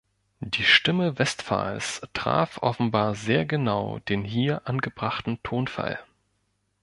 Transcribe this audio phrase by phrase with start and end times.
[0.39, 5.99] Die Stimme Westphals traf offenbar sehr genau den hier angebrachten Tonfall.